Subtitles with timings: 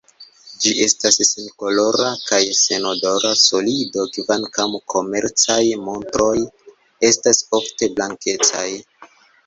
[0.61, 6.35] Ĝi estas senkolora kaj senodora solido, kvankam komercaj montroj
[7.13, 8.69] estas ofte blankecaj.